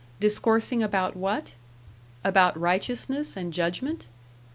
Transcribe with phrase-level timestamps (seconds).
[0.19, 1.51] Discoursing about what?
[2.23, 4.07] About righteousness and judgment?